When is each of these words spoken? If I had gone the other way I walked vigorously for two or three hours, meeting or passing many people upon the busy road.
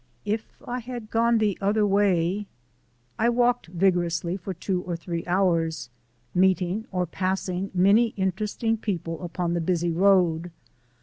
If 0.25 0.55
I 0.65 0.79
had 0.79 1.11
gone 1.11 1.37
the 1.37 1.59
other 1.61 1.85
way 1.85 2.47
I 3.19 3.29
walked 3.29 3.67
vigorously 3.67 4.35
for 4.35 4.51
two 4.51 4.81
or 4.81 4.95
three 4.95 5.23
hours, 5.27 5.91
meeting 6.33 6.87
or 6.91 7.05
passing 7.05 7.69
many 7.75 8.15
people 8.81 9.21
upon 9.21 9.53
the 9.53 9.61
busy 9.61 9.91
road. 9.91 10.49